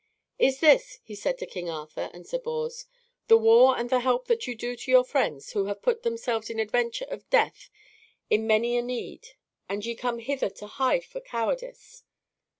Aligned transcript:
"Is 0.39 0.61
this," 0.61 0.97
he 1.03 1.13
said 1.13 1.37
to 1.37 1.45
King 1.45 1.69
Arthur 1.69 2.09
and 2.11 2.25
Sir 2.25 2.39
Bors, 2.39 2.87
"the 3.27 3.37
war 3.37 3.77
and 3.77 3.91
the 3.91 3.99
help 3.99 4.25
that 4.25 4.47
you 4.47 4.55
do 4.55 4.75
to 4.75 4.89
your 4.89 5.03
friends 5.03 5.51
who 5.51 5.65
have 5.65 5.83
put 5.83 6.01
themselves 6.01 6.49
in 6.49 6.57
adventure 6.59 7.05
of 7.09 7.29
death 7.29 7.69
in 8.27 8.47
many 8.47 8.75
a 8.75 8.81
need, 8.81 9.27
and 9.69 9.85
ye 9.85 9.93
come 9.93 10.17
hither 10.17 10.49
to 10.49 10.65
hide 10.65 11.03
for 11.05 11.21
cowardice." 11.21 12.03